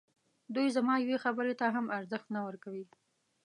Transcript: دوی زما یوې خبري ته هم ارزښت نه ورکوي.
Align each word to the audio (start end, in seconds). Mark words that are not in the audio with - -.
دوی 0.53 0.67
زما 0.75 0.93
یوې 1.03 1.17
خبري 1.23 1.53
ته 1.59 1.65
هم 1.75 1.85
ارزښت 1.97 2.27
نه 2.35 2.41
ورکوي. 2.47 2.85